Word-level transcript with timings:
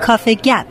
کافه 0.00 0.34
گپ 0.34 0.66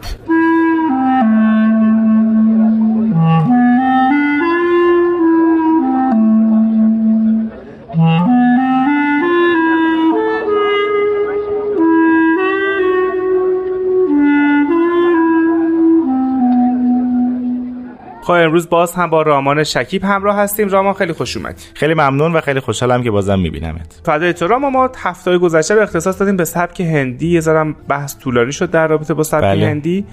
امروز 18.43 18.69
باز 18.69 18.95
هم 18.95 19.11
با 19.11 19.23
رامان 19.23 19.65
شکیب 19.65 20.05
همراه 20.05 20.37
هستیم. 20.37 20.69
رامان 20.69 20.95
خیلی 20.95 21.13
خوش 21.13 21.37
اومدی. 21.37 21.63
خیلی 21.75 21.95
ممنون 21.95 22.33
و 22.33 22.41
خیلی 22.41 22.61
خوشحالم 22.61 23.03
که 23.03 23.11
بازم 23.11 23.39
میبینمت. 23.39 24.01
فدای 24.05 24.33
تو. 24.33 24.47
رامان 24.47 24.73
ما 24.73 24.91
هفته 24.97 25.39
گذشته 25.39 25.75
به 25.75 25.83
اختصاص 25.83 26.21
دادیم 26.21 26.37
به 26.37 26.45
سبک 26.45 26.81
هندی. 26.81 27.29
یه 27.29 27.41
بحث 27.89 28.19
طولانی 28.19 28.53
شد 28.53 28.71
در 28.71 28.87
رابطه 28.87 29.15
با 29.15 29.23
سبک 29.23 29.43
بله. 29.43 29.67
هندی. 29.67 30.07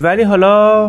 ولی 0.00 0.22
حالا 0.22 0.86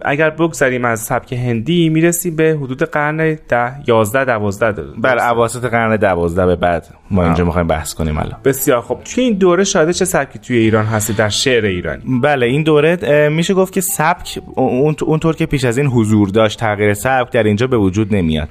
اگر 0.00 0.30
بگذریم 0.30 0.84
از 0.84 1.00
سبک 1.00 1.32
هندی 1.32 1.88
می‌رسیم 1.88 2.36
به 2.36 2.58
حدود 2.62 2.82
قرن 2.82 3.38
ده 3.48 3.72
یازده 3.86 4.24
دوازده 4.24 4.82
بر 4.98 5.18
اواسط 5.18 5.64
قرن 5.64 5.96
دوازده 5.96 6.46
به 6.46 6.56
بعد 6.56 6.86
ما 7.10 7.24
اینجا 7.24 7.44
می‌خوایم 7.44 7.66
بحث 7.66 7.94
کنیم 7.94 8.18
الان. 8.18 8.40
بسیار 8.44 8.80
خب 8.80 8.98
توی 9.04 9.24
این 9.24 9.34
دوره 9.34 9.64
شاهد 9.64 9.90
چه 9.90 10.04
سبکی 10.04 10.38
توی 10.38 10.56
ایران 10.56 10.84
هستی؟ 10.84 11.12
در 11.12 11.28
شعر 11.28 11.64
ایرانی. 11.64 12.02
بله 12.22 12.46
این 12.46 12.62
دوره 12.62 13.28
میشه 13.28 13.54
گفت 13.54 13.72
که 13.72 13.80
سبک 13.80 14.38
اون 14.54 14.96
اونطور 15.06 15.36
که 15.36 15.46
پیش 15.46 15.64
از 15.64 15.78
این 15.78 15.86
حضور 15.86 16.28
داشت 16.28 16.60
تغییر 16.60 16.94
سبک 16.94 17.32
در 17.32 17.42
اینجا 17.42 17.66
به 17.66 17.76
وجود 17.76 18.14
نمیاد. 18.14 18.48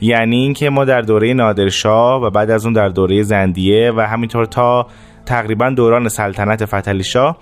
یعنی 0.00 0.36
اینکه 0.36 0.70
ما 0.70 0.84
در 0.84 1.00
دوره 1.00 1.34
نادرشاه 1.34 2.22
و 2.22 2.30
بعد 2.30 2.50
از 2.50 2.64
اون 2.64 2.72
در 2.72 2.88
دوره 2.88 3.22
زندیه 3.22 3.92
و 3.96 4.00
همینطور 4.00 4.44
تا 4.44 4.86
تقریبا 5.26 5.70
دوران 5.70 6.08
سلطنت 6.08 6.64
فتحعلی 6.64 7.04
شاه 7.04 7.38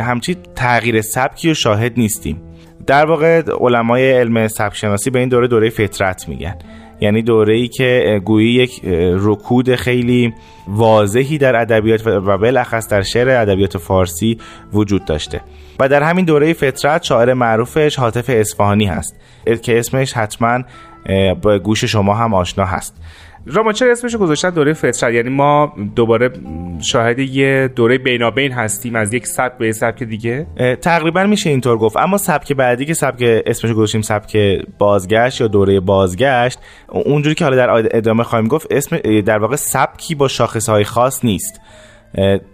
همچی 0.00 0.36
تغییر 0.54 1.00
سبکی 1.00 1.50
و 1.50 1.54
شاهد 1.54 1.92
نیستیم. 1.96 2.42
در 2.86 3.06
واقع 3.06 3.42
علمای 3.60 4.12
علم 4.12 4.48
سبک 4.48 4.76
شناسی 4.76 5.10
به 5.10 5.18
این 5.18 5.28
دوره 5.28 5.48
دوره 5.48 5.70
فطرت 5.70 6.28
میگن. 6.28 6.54
یعنی 7.00 7.22
دوره 7.22 7.54
ای 7.54 7.68
که 7.68 8.20
گویی 8.24 8.52
یک 8.52 8.80
رکود 9.14 9.74
خیلی 9.74 10.32
واضحی 10.68 11.38
در 11.38 11.56
ادبیات 11.56 12.06
و 12.06 12.38
بالاخص 12.38 12.88
در 12.88 13.02
شعر 13.02 13.28
ادبیات 13.28 13.78
فارسی 13.78 14.38
وجود 14.72 15.04
داشته. 15.04 15.40
و 15.80 15.88
در 15.88 16.02
همین 16.02 16.24
دوره 16.24 16.52
فطرت 16.52 17.02
شاعر 17.02 17.34
معروفش 17.34 17.96
حاطف 17.96 18.24
اصفهانی 18.28 18.86
هست. 18.86 19.16
که 19.62 19.78
اسمش 19.78 20.12
حتما 20.12 20.62
با 21.42 21.58
گوش 21.58 21.84
شما 21.84 22.14
هم 22.14 22.34
آشنا 22.34 22.64
هست. 22.64 22.96
راما 23.48 23.72
چرا 23.72 23.92
اسمش 23.92 24.16
گذاشتن 24.16 24.50
دوره 24.50 24.72
فطرت؟ 24.72 25.12
یعنی 25.14 25.28
ما 25.28 25.72
دوباره 25.96 26.30
شاهد 26.80 27.18
یه 27.18 27.68
دوره 27.76 27.98
بینابین 27.98 28.52
هستیم 28.52 28.96
از 28.96 29.14
یک 29.14 29.26
سبک 29.26 29.58
به 29.58 29.72
سبک 29.72 30.02
دیگه؟ 30.02 30.46
تقریبا 30.82 31.24
میشه 31.24 31.50
اینطور 31.50 31.78
گفت. 31.78 31.96
اما 31.96 32.18
سبک 32.18 32.52
بعدی 32.52 32.84
که 32.84 32.94
سبک 32.94 33.42
اسمش 33.46 33.72
گذاشتیم 33.72 34.02
سبک 34.02 34.36
بازگشت 34.78 35.40
یا 35.40 35.46
دوره 35.46 35.80
بازگشت 35.80 36.58
اونجوری 36.88 37.34
که 37.34 37.44
حالا 37.44 37.56
در 37.56 37.96
ادامه 37.96 38.22
خواهیم 38.22 38.48
گفت 38.48 38.66
اسم 38.70 39.20
در 39.20 39.38
واقع 39.38 39.56
سبکی 39.56 40.14
با 40.14 40.28
شاخصهای 40.28 40.84
خاص 40.84 41.24
نیست. 41.24 41.60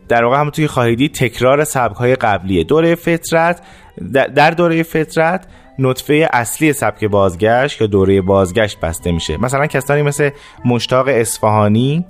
در 0.08 0.24
واقع 0.24 0.36
همونطور 0.40 0.64
که 0.64 0.68
خواهیدی 0.72 1.08
تکرار 1.08 1.64
سبک 1.64 1.96
های 1.96 2.14
قبلیه 2.16 2.64
دوره 2.64 2.94
فطرت 2.94 3.60
در- 4.34 4.50
دوره 4.50 4.82
فطرت 4.82 5.46
نطفه 5.78 6.28
اصلی 6.32 6.72
سبک 6.72 7.04
بازگشت 7.04 7.80
یا 7.80 7.86
دوره 7.86 8.20
بازگشت 8.20 8.80
بسته 8.80 9.12
میشه. 9.12 9.36
مثلا 9.36 9.66
کسانی 9.66 10.02
مثل 10.02 10.30
مشتاق 10.64 11.08
اصفهانی 11.08 12.06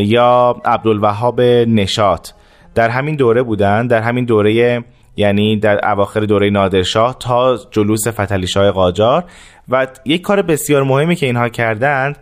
یا 0.00 0.56
عبدالوهاب 0.64 1.40
نشاط 1.40 2.28
در 2.74 2.88
همین 2.88 3.16
دوره 3.16 3.42
بودن 3.42 3.86
در 3.86 4.02
همین 4.02 4.24
دوره 4.24 4.84
یعنی 5.16 5.56
در 5.56 5.90
اواخر 5.90 6.20
دوره 6.20 6.50
نادرشاه 6.50 7.16
تا 7.20 7.58
جلوس 7.70 8.08
فتحعلی 8.08 8.46
شاه 8.46 8.70
قاجار. 8.70 9.24
و 9.68 9.86
یک 10.04 10.20
کار 10.22 10.42
بسیار 10.42 10.82
مهمی 10.82 11.16
که 11.16 11.26
اینها 11.26 11.48
کردند 11.48 12.18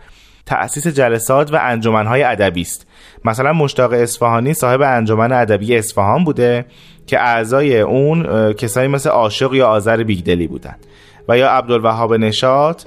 تأسیس 0.49 0.87
جلسات 0.87 1.53
و 1.53 1.59
انجمنهای 1.63 2.23
ادبی 2.23 2.61
است. 2.61 2.87
مثلا 3.25 3.53
مشتاق 3.53 3.93
اصفهانی 3.93 4.55
صاحب 4.55 4.83
انجمن 4.83 5.33
ادبی 5.33 5.77
اصفهان 5.77 6.25
بوده 6.25 6.67
که 7.07 7.21
اعضای 7.21 7.81
اون 7.81 8.53
کسایی 8.53 8.89
مثل 8.89 9.11
عاشق 9.11 9.55
یا 9.55 9.69
آذر 9.69 10.03
بیگدلی 10.03 10.47
بودند 10.47 10.87
و 11.29 11.39
یا 11.39 11.51
عبدالوهاب 11.51 12.15
نشاط 12.15 12.85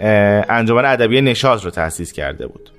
انجمن 0.00 0.84
ادبی 0.84 1.20
نشاط 1.20 1.64
رو 1.64 1.70
تأسیس 1.70 2.12
کرده 2.12 2.46
بود. 2.46 2.75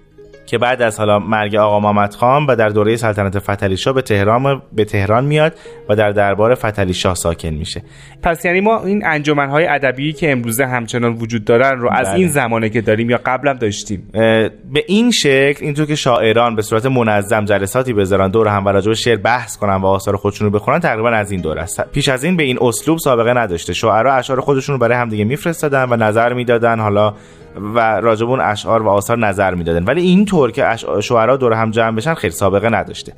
که 0.48 0.58
بعد 0.58 0.82
از 0.82 1.00
حالا 1.00 1.20
مرگ 1.20 1.56
آقا 1.56 1.80
محمد 1.80 2.16
خان 2.16 2.46
و 2.46 2.56
در 2.56 2.70
دوره 2.70 2.96
سلطنت 2.96 3.40
فتحعلی 3.40 3.78
شاه 3.78 3.94
به 3.94 4.02
تهران 4.02 4.62
به 4.74 4.86
تهران 4.86 5.26
میاد 5.26 5.54
و 5.90 5.96
در 5.96 6.12
دربار 6.12 6.56
فتحعلی 6.56 6.94
شاه 6.94 7.16
ساکن 7.16 7.50
میشه. 7.50 7.82
پس 8.24 8.46
یعنی 8.46 8.62
ما 8.62 8.84
این 8.84 9.06
انجمنهای 9.06 9.68
ادبی 9.68 10.14
که 10.14 10.32
امروزه 10.32 10.66
همچنان 10.66 11.14
وجود 11.14 11.46
دارن 11.46 11.80
رو 11.80 11.90
از 11.92 12.08
بله. 12.08 12.20
این 12.20 12.28
زمانه 12.28 12.70
که 12.70 12.82
داریم 12.82 13.10
یا 13.10 13.20
قبلا 13.26 13.54
داشتیم؟ 13.54 14.10
به 14.14 14.84
این 14.88 15.12
شکل 15.12 15.66
اینطور 15.66 15.86
که 15.86 15.96
شاعران 15.96 16.56
به 16.56 16.62
صورت 16.62 16.86
منظم 16.86 17.46
جلساتی 17.46 17.94
بذارن 17.94 18.32
دور 18.32 18.48
هم 18.48 18.66
و 18.66 18.70
راجع 18.70 18.94
شعر 18.94 19.18
بحث 19.18 19.58
کنن 19.58 19.76
و 19.76 19.86
آثار 19.86 20.16
خودشون 20.16 20.46
رو 20.52 20.60
بخونن 20.60 20.80
تقریبا 20.80 21.10
از 21.10 21.32
این 21.32 21.42
دور 21.42 21.60
است. 21.60 21.92
پیش 21.92 22.10
از 22.10 22.24
این 22.24 22.38
به 22.38 22.44
این 22.44 22.58
اسلوب 22.62 22.98
سابقه 22.98 23.34
نداشته. 23.34 23.74
شاعرها 23.74 24.14
اشعار 24.14 24.42
خودشون 24.42 24.74
رو 24.74 24.80
برای 24.80 24.98
همدیگه 24.98 25.24
میفرستادن 25.24 25.86
و 25.90 25.96
نظر 25.96 26.34
می‌دادن. 26.34 26.80
حالا 26.80 27.14
و 27.62 27.80
اون 28.22 28.40
اشعار 28.40 28.84
و 28.84 28.90
آثار 28.90 29.18
نظر 29.18 29.56
می‌دادن. 29.56 29.84
ولی 29.84 30.02
اینطور 30.02 30.52
که 30.52 30.66
شعرا 31.02 31.38
دور 31.38 31.54
هم 31.54 31.72
جمع 31.72 31.96
بشن 31.96 32.14
خیلی 32.14 32.34
سابقه 32.34 32.70
نداشته. 32.70 33.14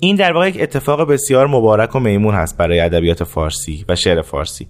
این 0.00 0.16
در 0.16 0.32
واقع 0.32 0.48
یک 0.48 0.58
اتفاق 0.60 1.08
بسیار 1.12 1.46
مبارک 1.46 1.96
و 1.96 1.98
میمون 1.98 2.34
هست 2.34 2.58
برای 2.58 2.80
ادبیات 2.80 3.24
فارسی 3.24 3.84
و 3.88 3.96
شعر 3.96 4.22
فارسی. 4.22 4.66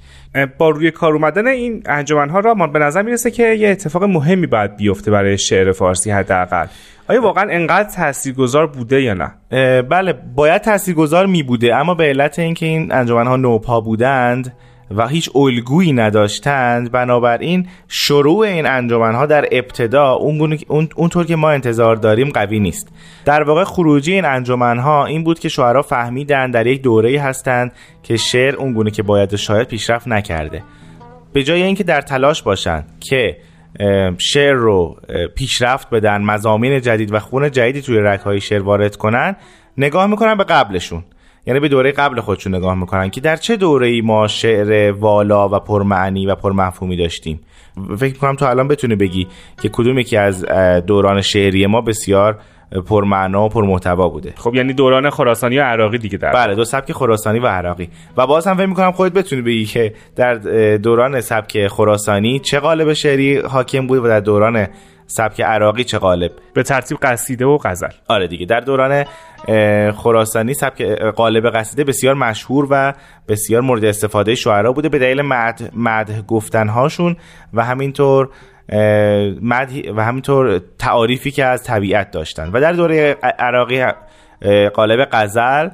با 0.59 0.71
روی 0.71 0.91
کار 0.91 1.13
اومدن 1.13 1.47
این 1.47 1.83
انجمنها 1.87 2.41
را 2.41 2.55
ما 2.55 2.67
به 2.67 2.79
نظر 2.79 3.03
می‌رسه 3.03 3.31
که 3.31 3.43
یه 3.43 3.69
اتفاق 3.69 4.05
مهمی 4.05 4.47
باید 4.47 4.77
بیفته 4.77 5.11
برای 5.11 5.39
شعر 5.39 5.73
فارسی 5.73 6.11
حداقل. 6.11 6.67
آیا 7.09 7.23
واقعا 7.23 7.51
انقدر 7.51 7.91
تاثیرگذار 7.91 8.67
بوده 8.67 9.03
یا 9.03 9.15
نه؟ 9.15 9.35
بله 9.83 10.15
باید 10.35 10.63
تاثیرگذار 10.63 11.27
می 11.27 11.43
بوده 11.43 11.77
اما 11.77 11.95
به 11.95 12.05
علت 12.05 12.39
اینکه 12.39 12.67
این 12.67 12.93
انجمنها 12.93 13.37
نوپا 13.37 13.81
بودند 13.81 14.53
و 14.91 15.09
هیچ 15.09 15.31
الگویی 15.35 15.93
نداشتند 15.93 16.93
بنابراین 16.93 17.69
شروع 17.89 18.39
این 18.39 18.67
انجمنها 18.67 19.27
در 19.27 19.49
ابتدا 19.53 20.13
اون 20.13 20.59
اون 20.69 20.89
اونطور 20.97 21.27
که 21.27 21.37
ما 21.37 21.51
انتظار 21.51 21.97
داریم 21.97 22.29
قوی 22.29 22.61
نیست. 22.61 22.89
در 23.25 23.43
واقع 23.43 23.65
خروجی 23.65 24.13
این 24.13 24.25
انجمنها 24.25 25.07
این 25.07 25.25
بود 25.25 25.39
که 25.39 25.49
شاعرها 25.49 25.83
فهمیدن 25.83 26.51
در 26.51 26.67
یک 26.67 26.83
دوره 26.83 27.21
هستند 27.21 27.73
که 28.03 28.17
شعر 28.17 28.57
اون 28.57 28.73
گونه 28.73 28.91
که 28.91 29.03
باید 29.03 29.37
شاید 29.37 29.69
پیشرفت 29.69 30.09
نکرده. 30.09 30.63
به 31.33 31.43
جای 31.43 31.63
اینکه 31.63 31.85
در 31.85 32.01
تلاش 32.01 32.43
باشند 32.43 32.85
که 33.01 33.37
شعر 34.19 34.53
رو 34.53 34.97
پیشرفت 35.35 35.91
بدن 35.91 36.23
مزامین 36.23 36.81
جدید 36.81 37.15
و 37.15 37.19
خون 37.19 37.51
جدیدی 37.51 37.83
توی 37.83 37.99
رگهای 37.99 38.41
شعر 38.41 38.63
وارد 38.63 38.97
کنن 38.97 39.37
نگاه 39.79 40.07
می‌کنن 40.07 40.35
به 40.35 40.45
قبلشون. 40.45 41.05
یعنی 41.47 41.61
به 41.61 41.69
دوره 41.69 41.93
قبل 41.93 42.21
خودشون 42.21 42.55
نگاه 42.55 42.75
می‌کنن 42.75 43.11
که 43.11 43.21
در 43.21 43.37
چه 43.37 43.57
دوره 43.57 43.87
ای 43.87 44.01
ما 44.01 44.29
شعر 44.29 44.93
والا 44.93 45.49
و 45.49 45.59
پرمعنی 45.59 46.27
و 46.27 46.35
پرمفهومی 46.35 46.97
داشتیم؟ 46.97 47.41
فکر 47.97 48.13
می‌کنم 48.13 48.37
تو 48.37 48.45
الان 48.45 48.69
بتونی 48.69 48.97
بگی 48.97 49.27
که 49.63 49.69
کدوم 49.69 49.99
یکی 49.99 50.17
از 50.17 50.45
دوران 50.87 51.21
شعری 51.21 51.67
ما 51.67 51.81
بسیار 51.81 52.39
پرمعنا 52.87 53.45
و 53.45 53.49
پرمحتوا 53.49 54.09
بوده. 54.09 54.33
خب 54.37 54.55
یعنی 54.55 54.73
دوران 54.73 55.11
خراسانی 55.11 55.59
و 55.59 55.63
عراقی 55.63 55.99
دیگه 55.99 56.19
در 56.19 56.33
بله 56.33 56.55
دو 56.55 56.65
سبک 56.65 56.93
خراسانی 56.93 57.39
و 57.39 57.47
عراقی. 57.47 57.89
و 58.17 58.27
باز 58.27 58.47
هم 58.47 58.57
فکر 58.57 58.67
می‌کنم 58.67 58.93
خودت 58.93 59.13
بتونی 59.13 59.43
بگی 59.43 59.65
که 59.65 59.95
در 60.17 60.35
دوران 60.77 61.21
سبک 61.21 61.67
خراسانی 61.67 62.39
چه 62.39 62.61
قالب 62.61 62.93
شعری 62.93 63.39
حاکم 63.39 63.87
بود 63.87 63.99
و 63.99 64.09
در 64.09 64.21
دوران 64.21 64.67
سبک 65.07 65.41
عراقی 65.41 65.85
چه 65.85 65.99
قالب 65.99 66.33
به 66.55 66.63
ترتیب 66.63 66.99
قصیده 67.03 67.47
و 67.47 67.59
غزل. 67.65 67.89
آره 68.09 68.27
دیگه. 68.27 68.47
در 68.47 68.61
دوران 68.61 69.05
خراسانی 69.93 70.55
سبک 70.55 70.83
قالب 70.93 71.51
قصیده 71.51 71.85
بسیار 71.85 72.15
مشهور 72.15 72.67
و 72.71 72.93
بسیار 73.29 73.61
مورد 73.61 73.85
استفاده 73.85 74.35
شعرا 74.35 74.73
بوده 74.73 74.89
به 74.89 74.99
دلیل 74.99 75.23
مد 75.23 75.71
مدح 75.77 76.21
گفتنهاشون 76.21 77.17
و 77.55 77.65
همینطور 77.65 78.29
مدح 79.43 79.93
و 79.97 80.05
همینطور 80.05 80.61
تعاریفی 80.79 81.31
که 81.31 81.45
از 81.45 81.63
طبیعت 81.63 82.11
داشتن. 82.11 82.51
و 82.53 82.61
در 82.61 82.73
دوره 82.73 83.17
عراقی 83.39 83.85
قالب 84.75 85.09
غزل 85.13 85.69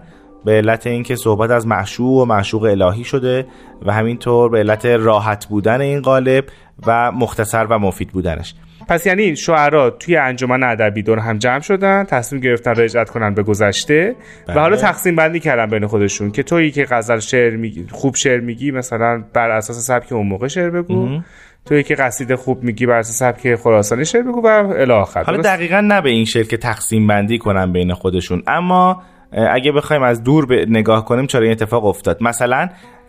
به 0.45 0.53
علت 0.53 0.87
اینکه 0.87 1.17
صحبت 1.17 1.51
از 1.51 1.67
معشوق 1.67 2.17
و 2.17 2.25
معشوق 2.25 2.63
الهی 2.63 3.05
شده 3.05 3.47
و 3.83 3.93
همینطور 3.93 4.51
به 4.51 4.59
علت 4.59 4.87
راحت 4.87 5.47
بودن 5.47 5.81
این 5.81 6.01
قالب 6.01 6.45
و 6.87 7.13
مختصر 7.13 7.67
و 7.71 7.79
مفید 7.79 8.09
بودنش. 8.09 8.55
پس 8.91 9.07
یعنی 9.07 9.37
شعرا 9.37 9.91
توی 9.91 10.17
انجمن 10.17 10.63
ادبی 10.63 11.03
دور 11.03 11.19
هم 11.19 11.39
جمع 11.39 11.61
شدن 11.61 12.05
تصمیم 12.05 12.43
گرفتن 12.43 12.75
رجعت 12.75 13.11
کنن 13.11 13.35
به 13.35 13.43
گذشته 13.43 14.15
و 14.49 14.53
بله. 14.53 14.61
حالا 14.61 14.77
تقسیم 14.77 15.17
بندی 15.17 15.41
کردن 15.41 15.67
بین 15.67 15.87
خودشون 15.87 16.31
که 16.31 16.43
تویی 16.43 16.71
که 16.71 16.87
غزل 16.91 17.19
شعر 17.19 17.57
میگی 17.57 17.87
خوب 17.91 18.17
شعر 18.17 18.41
میگی 18.41 18.71
مثلا 18.71 19.25
بر 19.33 19.51
اساس 19.51 19.87
سبک 19.87 20.13
اون 20.13 20.27
موقع 20.27 20.49
شعر 20.49 20.71
بگو. 20.71 21.21
تو 21.65 21.75
یکی 21.75 21.95
قصیده 21.95 22.37
خوب 22.37 22.63
میگی 22.63 22.87
بر 22.87 22.99
اساس 22.99 23.19
سبک 23.19 23.55
خراسانی 23.55 24.05
شعر 24.05 24.23
بگو 24.23 24.41
و 24.45 24.73
الی 24.77 24.93
آخر. 24.93 25.25
حالا 25.25 25.43
دقیقا 25.43 25.81
نه 25.81 26.01
به 26.01 26.11
این 26.11 26.25
شعر 26.25 26.45
که 26.45 26.57
تقسیم 26.57 27.07
بندی 27.07 27.39
کنن 27.39 27.73
بین 27.73 27.95
خودشون. 27.95 28.43
اما 28.47 29.03
اگه 29.33 29.73
بخوایم 29.73 30.03
از 30.03 30.25
دور 30.25 30.47
به 30.47 30.67
نگاه 30.69 31.05
کنیم 31.05 31.27
چرا 31.27 31.43
این 31.43 31.53
اتفاق 31.53 31.85
افتاد؟ 31.85 32.23
مثلا 32.23 32.69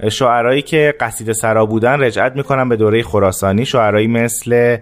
شاعرایی 0.09 0.61
که 0.61 0.93
قصیده 0.99 1.33
سرا 1.33 1.65
بودن 1.65 2.01
رجعت 2.01 2.35
می‌کنن 2.35 2.69
به 2.69 2.75
دوره 2.75 3.03
خراسانی. 3.03 3.65
شاعرایی 3.65 4.07
مثل 4.07 4.77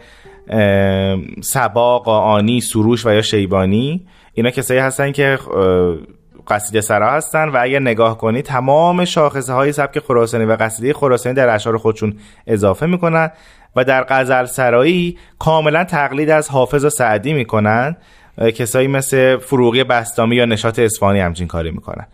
سبا 1.41 1.99
قاانی 1.99 2.61
سروش 2.61 3.05
و 3.05 3.13
یا 3.13 3.21
شیبانی. 3.21 4.07
اینا 4.33 4.49
کسایی 4.49 4.79
هستن 4.79 5.11
که 5.11 5.39
قصیده 6.47 6.81
سرا 6.81 7.11
هستن 7.11 7.49
و 7.49 7.57
اگر 7.61 7.79
نگاه 7.79 8.17
کنی 8.17 8.41
تمام 8.41 9.05
شاخصه 9.05 9.53
های 9.53 9.71
سبک 9.71 9.99
خراسانی 9.99 10.45
و 10.45 10.57
قصیده 10.59 10.93
خراسانی 10.93 11.35
در 11.35 11.49
اشعار 11.49 11.77
خودشون 11.77 12.13
اضافه 12.47 12.85
می‌کنن 12.85 13.31
و 13.75 13.83
در 13.83 14.05
غزل 14.09 14.45
سرایی 14.45 15.17
کاملا 15.39 15.83
تقلید 15.83 16.29
از 16.29 16.49
حافظ 16.49 16.85
و 16.85 16.89
سعدی 16.89 17.33
می‌کنن 17.33 17.97
کسایی 18.55 18.87
مثل 18.87 19.37
فروغی 19.37 19.83
بستامی 19.83 20.35
یا 20.35 20.45
نشاط 20.45 20.79
اصفهانی 20.79 21.19
همچین 21.19 21.47
کاری 21.47 21.71
می‌کنن. 21.71 22.07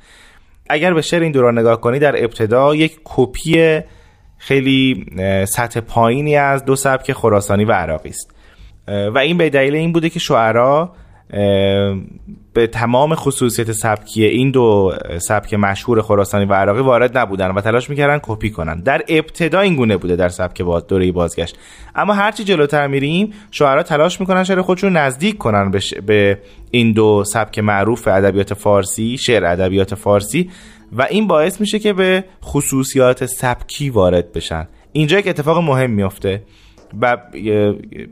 اگر 0.69 0.93
به 0.93 1.01
شعر 1.01 1.21
این 1.21 1.31
دوران 1.31 1.59
نگاه 1.59 1.81
کنی 1.81 1.99
در 1.99 2.23
ابتدا 2.23 2.75
یک 2.75 2.99
کپی 3.03 3.79
خیلی 4.37 5.05
سطح 5.47 5.79
پایینی 5.79 6.35
از 6.35 6.65
دو 6.65 6.75
سبک 6.75 7.13
خراسانی 7.13 7.65
و 7.65 7.71
عراقی 7.71 8.09
است. 8.09 8.35
و 8.87 9.17
این 9.17 9.37
به 9.37 9.49
دلیل 9.49 9.75
این 9.75 9.91
بوده 9.91 10.09
که 10.09 10.19
شعرا 10.19 10.93
به 12.53 12.67
تمام 12.67 13.15
خصوصیت 13.15 13.71
سبکی 13.71 14.25
این 14.25 14.51
دو 14.51 14.93
سبک 15.17 15.53
مشهور 15.53 16.01
خراسانی 16.01 16.45
و 16.45 16.53
عراقی 16.53 16.81
وارد 16.81 17.17
نبودن 17.17 17.51
و 17.51 17.61
تلاش 17.61 17.89
می‌کردن 17.89 18.19
کپی 18.23 18.49
کنن. 18.49 18.81
در 18.81 19.01
ابتدا 19.07 19.59
این 19.59 19.75
گونه 19.75 19.97
بوده 19.97 20.15
در 20.15 20.29
سبک 20.29 20.61
باز 20.61 20.87
دوره 20.87 21.11
بازگشت. 21.11 21.57
اما 21.95 22.13
هرچی 22.13 22.43
جلوتر 22.43 22.87
میریم 22.87 23.33
شعرا 23.51 23.83
تلاش 23.83 24.19
می‌کنن 24.19 24.43
شعر 24.43 24.61
خودشون 24.61 24.97
نزدیک 24.97 25.37
کنن 25.37 25.71
به, 25.71 25.79
به 26.05 26.39
این 26.71 26.91
دو 26.91 27.23
سبک 27.23 27.59
معروف 27.59 28.07
ادبیات 28.07 28.53
فارسی 28.53 29.17
شعر 29.17 29.45
ادبیات 29.45 29.95
فارسی. 29.95 30.49
و 30.91 31.07
این 31.09 31.27
باعث 31.27 31.61
میشه 31.61 31.79
که 31.79 31.93
به 31.93 32.23
خصوصیات 32.43 33.25
سبکی 33.25 33.89
وارد 33.89 34.31
بشن. 34.31 34.67
اینجا 34.91 35.19
یک 35.19 35.27
اتفاق 35.27 35.57
مهم 35.57 35.91
میفته 35.91 36.43
و 37.01 37.17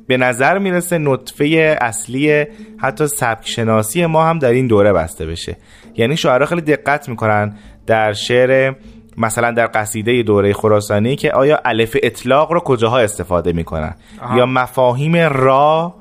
به 0.08 0.18
نظر 0.18 0.58
می‌رسه 0.58 0.98
نطفه 0.98 1.78
اصلی 1.82 2.46
حتی 2.78 3.08
سبک 3.08 3.48
شناسی 3.48 4.06
ما 4.06 4.26
هم 4.26 4.40
در 4.40 4.50
این 4.50 4.68
دوره 4.68 4.94
بسته 4.94 5.26
بشه. 5.26 5.58
یعنی 5.96 6.18
شعرها 6.18 6.46
خیلی 6.46 6.62
دقت 6.62 7.10
می‌کنن 7.10 7.58
در 7.88 8.14
شعر 8.14 8.74
مثلا 9.18 9.52
در 9.52 9.70
قصیده 9.74 10.24
دوره 10.24 10.54
خراسانی 10.54 11.16
که 11.16 11.32
آیا 11.32 11.60
الف 11.66 11.98
اطلاق 12.04 12.52
رو 12.52 12.60
کجاها 12.60 13.00
استفاده 13.00 13.54
می‌کنن؟ 13.54 13.96
یا 14.36 14.46
مفاهیم 14.46 15.16
را 15.16 15.96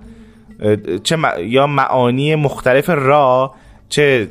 چه 1.03 1.19
یا 1.39 1.67
معانی 1.67 2.35
مختلف 2.35 2.91
را 2.91 3.55
چه 3.93 4.25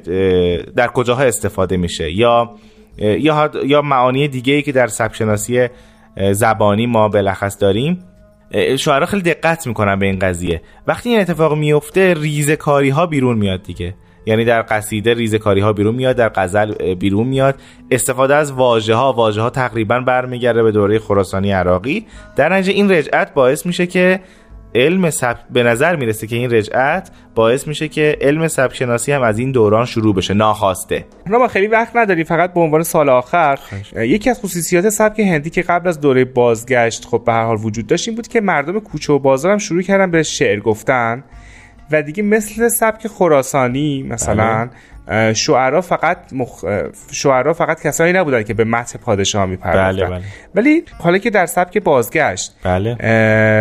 در 0.76 0.88
کجاها 0.88 1.24
استفاده 1.24 1.78
میشه 1.78 2.12
یا 2.12 2.52
یا 2.98 3.52
یا 3.66 3.82
معانی 3.82 4.28
دیگه 4.28 4.54
ای 4.54 4.62
که 4.62 4.72
در 4.72 4.88
سبک 4.88 5.16
شناسی 5.16 5.68
زبانی 6.32 6.86
ما 6.86 7.10
بلخص 7.10 7.62
داریم. 7.62 8.04
شعرا 8.78 9.06
خیلی 9.06 9.24
دقت 9.24 9.68
می‌کنن 9.68 10.00
به 10.00 10.06
این 10.06 10.20
قضیه. 10.20 10.62
وقتی 10.88 11.10
این 11.10 11.20
اتفاق 11.20 11.58
میفته 11.58 12.14
ریزکاری 12.14 12.90
ها 12.90 13.06
بیرون 13.06 13.38
میاد 13.38 13.64
دیگه. 13.64 13.94
یعنی 14.26 14.46
در 14.46 14.66
قصیده 14.70 15.14
ریزکاری 15.14 15.62
ها 15.62 15.74
بیرون 15.74 15.96
میاد 15.96 16.16
در 16.16 16.30
غزل 16.36 16.96
بیرون 16.96 17.28
میاد. 17.28 17.56
استفاده 17.92 18.36
از 18.36 18.52
واژه 18.52 18.96
ها 18.96 19.14
واژه 19.14 19.42
ها 19.42 19.50
تقریبا 19.50 20.00
برمیگرده 20.00 20.64
به 20.64 20.72
دوره 20.72 21.00
خراسانی 21.00 21.52
عراقی. 21.52 22.06
در 22.36 22.54
نتیجه 22.54 22.72
این 22.72 22.92
رجعت 22.92 23.34
باعث 23.34 23.66
میشه 23.66 23.88
که 23.88 24.20
علم 24.76 25.10
سب... 25.10 25.38
به 25.50 25.64
نظر 25.64 25.96
می‌رسه 25.96 26.28
که 26.28 26.36
این 26.36 26.52
رجعت 26.52 27.12
باعث 27.36 27.68
میشه 27.68 27.88
که 27.88 28.18
علم 28.22 28.48
سبک 28.48 28.76
شناسی 28.76 29.12
هم 29.12 29.22
از 29.22 29.40
این 29.40 29.52
دوران 29.52 29.86
شروع 29.86 30.16
بشه 30.16 30.34
ناخواسته 30.34 31.06
ما 31.28 31.48
خیلی 31.48 31.68
وقت 31.68 31.96
نداری 31.96 32.24
فقط 32.24 32.54
به 32.54 32.60
عنوان 32.60 32.84
سال 32.84 33.10
آخر 33.10 33.60
یکی 33.96 34.30
از 34.30 34.40
خصوصیات 34.40 34.90
سبک 34.90 35.20
هندی 35.20 35.50
که 35.50 35.62
قبل 35.62 35.88
از 35.88 36.00
دوره 36.00 36.26
بازگشت 36.26 37.06
خب 37.06 37.24
به 37.26 37.34
هر 37.34 37.44
حال 37.44 37.58
وجود 37.62 37.88
داشت 37.88 38.08
این 38.08 38.16
بود 38.16 38.28
که 38.28 38.42
مردم 38.42 38.80
کوچه 38.80 39.14
و 39.14 39.20
بازار 39.20 39.52
هم 39.52 39.58
شروع 39.58 39.82
کردن 39.82 40.12
به 40.12 40.24
شعر 40.24 40.60
گفتن 40.60 41.24
و 41.92 42.02
دیگه 42.02 42.24
مثل 42.24 42.68
سبک 42.68 43.08
خراسانی 43.08 44.04
مثلا 44.04 44.66
بله. 44.66 44.70
شعرا 45.34 45.82
فقط 45.82 46.18
مخ... 46.32 46.66
شعرا 47.12 47.54
فقط 47.54 47.82
کسایی 47.82 48.14
نبودن 48.14 48.44
که 48.44 48.54
به 48.54 48.64
متن 48.64 49.00
پادشاه 49.00 49.46
میپرداختن 49.46 49.92
بله 49.92 50.06
بله. 50.06 50.24
ولی 50.56 50.84
حالا 51.00 51.18
که 51.18 51.30
در 51.30 51.46
سبک 51.46 51.78
بازگشت 51.78 52.56
بله. 52.64 52.96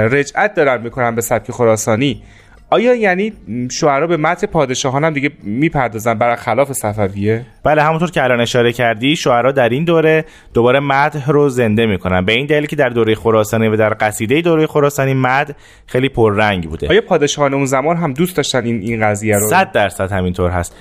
رجعت 0.06 0.54
دارن 0.54 0.82
می‌کنن 0.82 1.14
به 1.14 1.22
سبک 1.22 1.50
خراسانی 1.50 2.22
آیا 2.70 2.94
یعنی 2.94 3.32
شعرا 3.70 4.06
به 4.06 4.16
متن 4.16 4.46
پادشاهان 4.46 5.04
هم 5.04 5.12
دیگه 5.12 5.30
می‌پردازن 5.42 6.14
برای 6.14 6.36
خلاف 6.36 6.72
صفویه؟ 6.72 7.46
بله 7.64 7.82
همونطور 7.82 8.10
که 8.10 8.24
الان 8.24 8.40
اشاره 8.40 8.72
کردی 8.72 9.16
شعرا 9.16 9.52
در 9.52 9.68
این 9.68 9.84
دوره 9.84 10.24
دوباره 10.54 10.80
مدح 10.80 11.30
رو 11.30 11.48
زنده 11.48 11.86
می‌کنن. 11.86 12.24
به 12.24 12.32
این 12.32 12.46
دلیل 12.46 12.66
که 12.66 12.76
در 12.76 12.88
دوره 12.88 13.14
خراسانی 13.14 13.68
و 13.68 13.76
در 13.76 13.96
قصیده 14.00 14.40
دوره 14.40 14.66
خراسانی 14.66 15.14
مد 15.14 15.56
خیلی 15.86 16.08
پررنگ 16.08 16.68
بوده. 16.68 16.88
آیا 16.88 17.00
پادشاهان 17.00 17.54
اون 17.54 17.64
زمان 17.64 17.96
هم 17.96 18.12
دوست 18.12 18.36
داشتن 18.36 18.64
این 18.64 18.80
این 18.82 19.06
قضیه 19.06 19.38
رو؟ 19.38 19.48
100 19.48 19.72
درصد 19.72 20.12
همینطور 20.12 20.50
هست. 20.50 20.76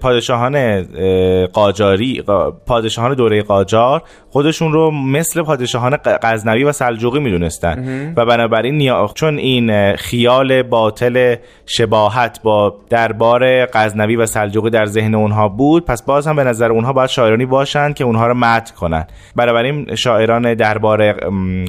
پادشاهان 0.00 0.82
قاجاری 1.46 2.22
پادشاهان 2.66 3.14
دوره 3.14 3.42
قاجار 3.42 4.02
خودشون 4.30 4.72
رو 4.72 4.90
مثل 4.90 5.42
پادشاهان 5.42 5.98
غزنوی 6.22 6.64
و 6.64 6.72
سلجوقی 6.72 7.20
می‌دونستن. 7.20 8.12
و 8.16 8.26
بنابراین 8.26 8.92
چون 9.14 9.38
این 9.38 9.96
خیال 9.96 10.62
باطل 10.62 11.19
شباهت 11.66 12.42
با 12.42 12.76
دربار 12.90 13.66
غزنوی 13.66 14.16
و 14.16 14.26
سلجوقی 14.26 14.70
در 14.70 14.86
ذهن 14.86 15.14
اونها 15.14 15.48
بود 15.48 15.84
پس 15.84 16.02
باز 16.02 16.26
هم 16.26 16.36
به 16.36 16.44
نظر 16.44 16.72
اونها 16.72 16.92
باید 16.92 17.10
شاعرانی 17.10 17.46
باشند 17.46 17.94
که 17.94 18.04
اونها 18.04 18.26
رو 18.26 18.34
مد 18.34 18.70
کنن 18.70 19.06
بنابراین 19.36 19.94
شاعران 19.94 20.54
دربار 20.54 21.12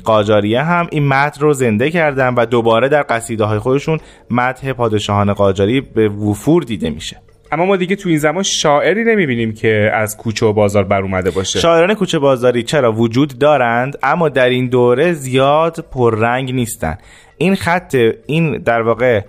قاجاریه 0.03 0.61
هم 0.61 0.87
این 0.91 1.07
مد 1.07 1.37
رو 1.39 1.53
زنده 1.53 1.91
کردن 1.91 2.33
و 2.33 2.45
دوباره 2.45 2.89
در 2.89 3.05
قصیده 3.09 3.43
های 3.43 3.59
خودشون 3.59 3.99
مدح 4.29 4.73
پادشاهان 4.73 5.33
قاجاری 5.33 5.81
به 5.81 6.09
وفور 6.09 6.63
دیده 6.63 6.89
میشه. 6.89 7.17
اما 7.51 7.65
ما 7.65 7.75
دیگه 7.75 7.95
تو 7.95 8.09
این 8.09 8.17
زمان 8.17 8.43
شاعری 8.43 9.03
نمی‌بینیم 9.03 9.53
که 9.53 9.91
از 9.93 10.17
کوچه 10.17 10.45
و 10.45 10.53
بازار 10.53 10.83
بر 10.83 11.01
اومده 11.01 11.31
باشه. 11.31 11.59
شاعران 11.59 11.93
کوچه 11.93 12.19
بازاری 12.19 12.63
چرا 12.63 12.91
وجود 12.91 13.39
دارند؟ 13.39 13.97
اما 14.03 14.29
در 14.29 14.49
این 14.49 14.67
دوره 14.67 15.13
زیاد 15.13 15.85
پررنگ 15.91 16.53
نیستن. 16.53 16.97
این 17.37 17.55
خط 17.55 17.95
این 18.25 18.57
در 18.57 18.81
واقع 18.81 19.21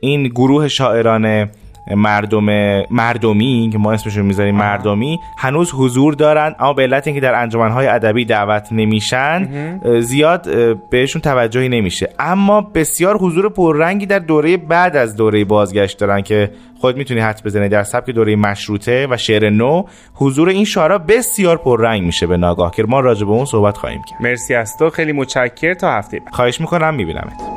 این 0.00 0.22
گروه 0.28 0.68
شاعران 0.68 1.48
مردم 1.96 2.44
مردمی 2.90 3.68
که 3.72 3.78
ما 3.78 3.92
اسمشون 3.92 4.26
می‌ذاریم 4.26 4.54
مردمی 4.54 5.18
هنوز 5.38 5.72
حضور 5.72 6.14
دارن 6.14 6.54
اما 6.58 6.72
به 6.72 6.82
علت 6.82 7.06
اینکه 7.06 7.20
در 7.20 7.34
انجمنهای 7.34 7.86
ادبی 7.86 8.24
دعوت 8.24 8.68
نمیشن 8.72 9.48
زیاد 10.00 10.48
بهشون 10.90 11.22
توجهی 11.22 11.68
نمیشه. 11.68 12.08
اما 12.18 12.60
بسیار 12.60 13.16
حضور 13.16 13.48
پررنگی 13.48 14.06
در 14.06 14.18
دوره 14.18 14.56
بعد 14.56 14.96
از 14.96 15.16
دوره 15.16 15.44
بازگشت 15.44 15.98
دارن 15.98 16.20
که 16.20 16.50
خود 16.80 16.96
می‌تونی 16.96 17.20
حد 17.20 17.42
بزنی 17.44 17.68
در 17.68 17.82
سبک 17.82 18.10
دوره 18.10 18.36
مشروطه 18.36 19.08
و 19.10 19.16
شعر 19.16 19.50
نو. 19.50 19.84
حضور 20.14 20.48
این 20.48 20.64
شعرا 20.64 20.98
بسیار 20.98 21.56
پررنگ 21.56 22.02
میشه 22.02 22.26
به 22.26 22.36
ناگاه 22.36 22.70
که 22.70 22.84
ما 22.84 23.00
راجع 23.00 23.26
به 23.26 23.32
اون 23.32 23.44
صحبت 23.44 23.76
خواهیم 23.76 24.02
کرد. 24.10 24.22
مرسی 24.22 24.54
از 24.54 24.76
تو. 24.78 24.90
خیلی 24.90 25.12
متشکر 25.12 25.74
تا 25.74 25.92
هفته 25.92 26.20
خواهش 26.32 26.60
می‌کنم 26.60 26.94
میبینمت. 26.94 27.55